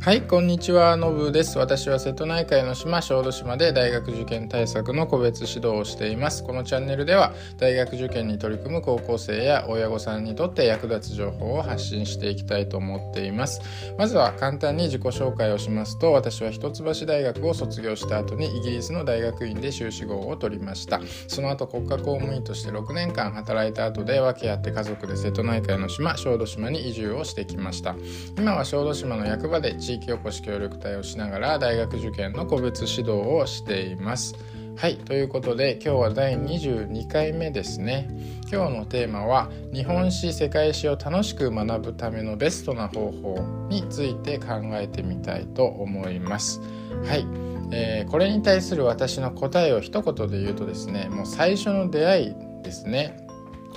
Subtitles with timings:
[0.00, 0.96] はいこんにちは。
[0.96, 1.58] のぶです。
[1.58, 6.44] 私は瀬戸内海の島小豆島で大学受験対策の個別指導をしています。
[6.44, 13.60] このチャンネルでは大学受験に取り組む高校生や親御さんにとって役立つ情報を発信していきたいと思っています。
[13.98, 21.00] まずは簡単に自己紹介をしますと私は一橋大学を卒業した後にイギリスの大学院で修士号を取りました。
[21.26, 27.96] その後国家公務員として6年間働いた後で訳あって家族で瀬戸内海の島小豆島に移住をしてきました。
[28.38, 34.34] 今は小豆島の役場で地域おこし協力隊をしながら大学受験の個別指導をしています。
[34.76, 38.08] はいということで今日は第22回目ですね。
[38.50, 43.38] 今日のテーマは日本史世界史を楽しく学ぶためのベストな方法
[43.68, 46.60] について考えてみたいと思います。
[47.04, 47.26] はい、
[47.72, 53.27] えー、これに対する私の答えを一言で言うとですねもう最初の出会いですね。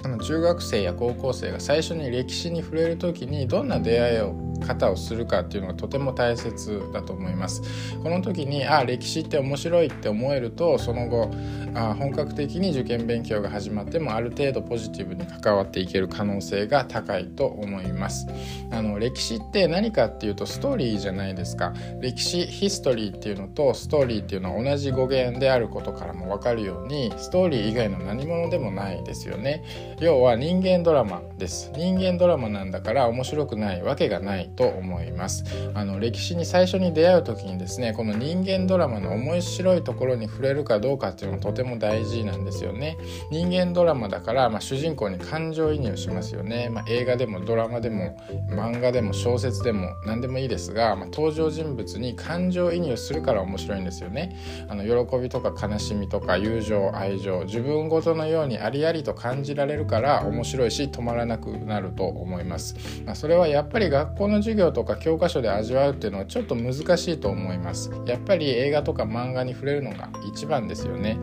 [0.03, 7.61] あの中学生や高校生が最初に歴史に触れる時にどんな出会いを方をするかっていうのがとても大切だと思います。
[8.03, 11.31] この時にあ歴史って面白いって思えるとその後
[11.73, 18.27] あ本格的に受験勉強が始まってもある程度ポジティブに関わっていける可能性が高いと思います。
[18.71, 21.73] あの歴史って何かっていうとストーリーじゃないですか。
[22.01, 29.63] 歴史ヒストリーっていうのとストーリーっていうのは同じ語源であることからも分かるようにストーリー以外の何者でもないですよね。
[29.99, 31.71] 要は人間ドラマです。
[31.75, 35.43] 人間ドラマなんだから面白くないわけがないと思います。
[35.73, 42.97] あの歴史に最初に出会う時にですねこの人間ドラマの面白いところに触れるかどうかっていうのはとても大事なんですよね。
[43.29, 48.17] 人間ドラマだから、まあ、主人公に感情移入しますよね、まあ、映画でもドラマでも
[48.49, 54.35] 漫画でも小説でも何でもいいですが、まあ、登場人物に感情移入するから面白いんですよね。
[54.67, 67.91] あの喜びとか悲しみとか友情愛情自分ごとのようにありありと感じられるから面白いし止まらなくなると思います、まあ、それはやっぱり学校の授業とか教科書で味わうっていうのはちょっと難しいと思います。
[68.05, 71.17] やっぱり映画とか漫画に触れるのが一番ですよね。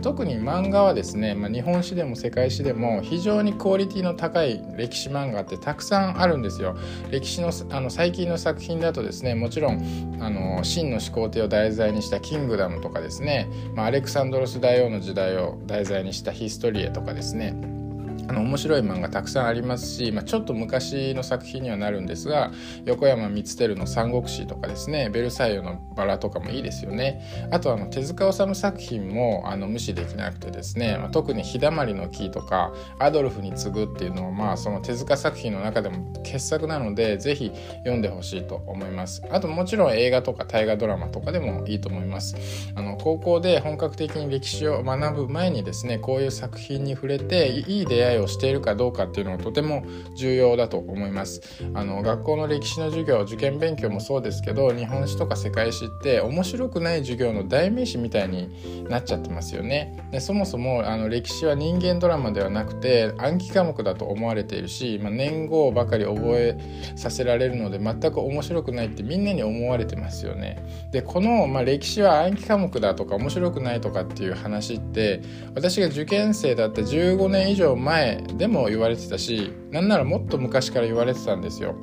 [0.00, 6.76] 特に漫画はですね、まあ、日本史でも世界史でも非常にクオリティの高い歴史漫画ってたくさんあるんですよ。
[7.10, 17.81] 歴史のあの最近の作品だとですねもちろんあの真の始皇帝を題材にした「キングダム」とかですね、まあ、アレクサンドロス大王の時代を題材にした「ヒストリエ」とかですね
[18.28, 22.50] あの面白い漫画たくさんありますし、まあ、ちょっと昔の作品にはなるんですが
[22.84, 27.20] 横山光輝の「三国志」とかですね「ベルサイユのバラ」とかもいいですよね。
[27.50, 39.22] あとあの手塚治虫作品もあの無視できなくてですね、まあ、特に「日だまりの木」とか「アドルフに次ぐ」っていうのはまあその手塚作品の中でも傑作なので是非読んでほしいと思います。
[39.30, 42.36] あともちろん映画とか大河ドラマとかでもいいと思います。
[42.74, 51.40] あの高校で本格的に歴史を学ぶ前にですねこういう作品に触れていい出会いをしているかどうかっていうのがとても重要だと思います。
[51.74, 59.98] あの学校の歴史の授業受験勉強もそうですけど日本史とか世界史って面白くない授業の代名詞みたいになっちゃってますよね。
[60.10, 66.58] でそもそもあの歴史は人間ドラマではなくて暗記科目だと思われているし、まあ、年号ばかり覚え
[66.96, 70.62] させられるので全く面白くないってみんなに思われてますよね。
[70.92, 75.20] でこの、まあ、歴史は暗記科目だとか面白くないとかっていう話って
[75.54, 81.74] 私が受験生だった15年以上前前でも言われてたしなんならもっと昔から言われてたんですよ。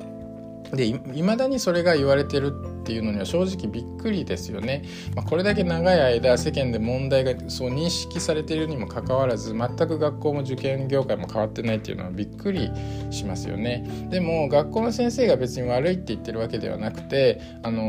[0.74, 2.54] でいまだにそれが言われてる
[2.90, 4.84] っていうのには正直びっくりですよね。
[5.16, 12.72] まあ、これだけ長い間世間で問題がそう認識されているにもかかわらず全く学校も受験業界も変わってないっていうのはびっくり
[13.12, 13.86] しますよね。
[14.10, 17.84] でも学校の先生が別に悪いって言ってるわけではなくて、あの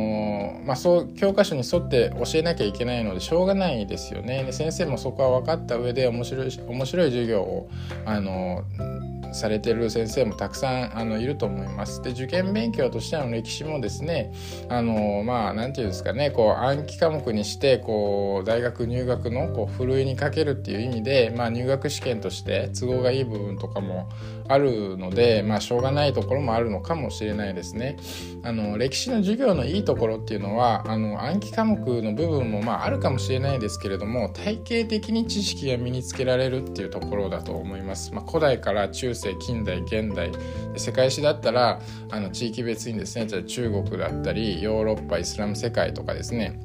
[0.63, 4.45] ー、まあ、そう教科書に沿って教えなきゃいけないのでしょうがないですよね。
[4.45, 7.71] で先生もそこは分かった上で面白い面白い授業を、
[8.05, 12.03] あのーされてる先生もたくさんあのいると思います。
[12.03, 14.33] で受験勉強としての歴史もですね
[14.69, 24.09] あののまあ何て言うんですかねこう暗記科目にしてこう大学入学のこうふるいにかけるっていう意味で、まあ、入学試験として都合がいい部分とかも
[24.49, 27.97] あるので、まあ、しょうがないところもあるのかもしれないですね。
[28.43, 38.13] あの歴史の授業のいいところっていうのはあの暗記科目の部分もまああるかもしれないですけれども体系的に知識が身につけられるっていうところだと思います。
[38.13, 40.33] まあ、古代から中世近代現代
[40.77, 41.81] 世界史だったら
[42.11, 46.59] あの地域別にですねじゃ中国だったりヨーロッパイスラム世界とかですね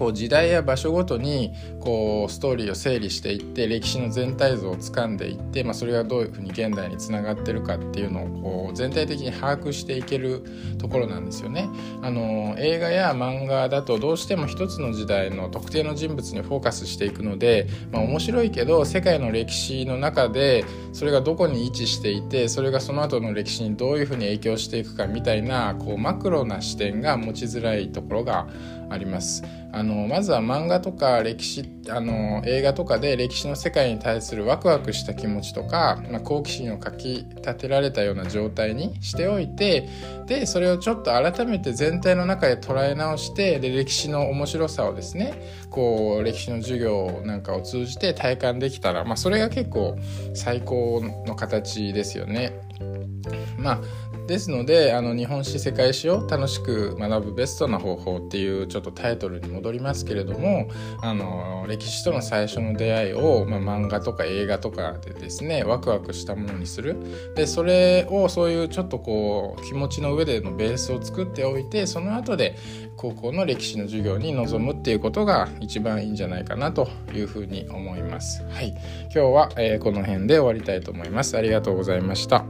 [0.00, 10.42] こう時代や場所ごとにこうストーリーを整理していって歴史の全体像をつかんでいって、まあ、それがどういうふうに現代につながってるかっていうのをこう全体的に把握していける
[10.78, 11.68] ところなんですよね。
[12.00, 20.64] あの映画や漫画だとどうしても一つの時代の特定の人物にフォーカスしていくので、まあ、面白いけど世界の歴史の中で
[20.94, 28.48] それがどこに位置していてそれがその後の歴史にどういうふうに影響していくかみたいなこうマクロな視点が持ちづらいところが
[28.90, 29.42] あります。
[29.72, 39.88] あのまずは漫画とか歴史あの映画とかで歴史の世界に対するワクワクした気持ちとか、まあ、好奇心をかき立てられたような状態にしておいて
[40.26, 45.40] でそれをちょっと改めて全体の中で捉え直してで歴史の面白さをですね
[45.70, 49.96] こう歴史の授業なんかを通じて体感できたら、まあ、それが結構
[50.34, 52.58] 最高の形ですよね。
[53.58, 53.80] まあ
[54.30, 60.68] ですのであの日本史世界史を楽しく学ぶベストな方法っていうちょっとタイトルに戻りますけれども
[61.02, 66.96] あの歴史との最初の出会いを、まあ、漫画とか映画とかでですねワクワクしたものにする
[67.34, 72.56] でそれをそういうちょっとこう気持ちの上でのベースを作っておいてその後で
[72.96, 78.44] 高校の歴史の授業に臨むっていうことが一番いいんじゃないかなというふうに思います。
[78.44, 78.68] はい、
[79.04, 81.36] 今日は、えー、この辺で終わりたいと思います。
[81.36, 82.44] ありがとうございました。